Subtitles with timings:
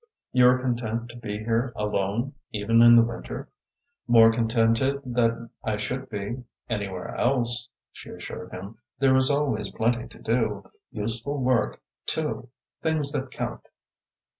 [0.31, 3.49] "You are content to be here alone, even in the winter?"
[4.07, 8.79] "More contented than I should be anywhere else," she assured him.
[8.97, 12.49] "There is always plenty to do, useful work, too
[12.81, 13.61] things that count."